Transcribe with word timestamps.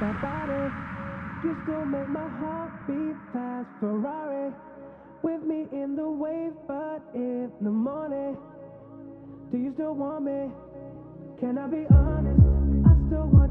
body. 0.00 0.72
You 1.44 1.56
still 1.62 1.84
make 1.84 2.08
my 2.08 2.28
heart 2.40 2.72
beat 2.86 3.16
fast. 3.32 3.68
Ferrari 3.80 4.52
with 5.22 5.42
me 5.42 5.66
in 5.72 5.94
the 5.96 6.08
wave, 6.08 6.52
but 6.66 7.02
in 7.14 7.50
the 7.60 7.70
morning. 7.70 8.36
Do 9.52 9.58
you 9.58 9.72
still 9.74 9.94
want 9.94 10.24
me? 10.24 10.50
Can 11.40 11.58
I 11.58 11.66
be 11.66 11.84
honest? 11.90 12.40
I 12.86 12.92
still 13.08 13.26
want 13.26 13.49